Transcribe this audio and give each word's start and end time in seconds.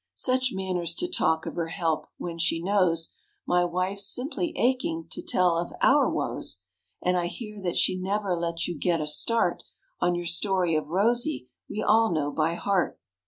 Such 0.17 0.51
manners 0.51 0.95
to 0.95 1.07
talk 1.07 1.45
of 1.45 1.55
her 1.57 1.67
help 1.67 2.07
when 2.17 2.39
she 2.39 2.59
knows 2.59 3.13
My 3.45 3.63
wife's 3.63 4.07
simply 4.11 4.51
aching 4.57 5.05
to 5.11 5.21
tell 5.21 5.59
of 5.59 5.73
our 5.79 6.09
woes! 6.09 6.63
And 7.03 7.15
I 7.15 7.27
hear 7.27 7.61
that 7.61 7.77
she 7.77 7.95
never 7.99 8.35
lets 8.35 8.67
you 8.67 8.75
get 8.75 8.99
a 8.99 9.05
start 9.05 9.61
On 9.99 10.15
your 10.15 10.25
story 10.25 10.73
of 10.73 10.87
Rosy 10.87 11.49
we 11.69 11.83
all 11.83 12.11
know 12.11 12.31
by 12.31 12.55
heart. 12.55 12.99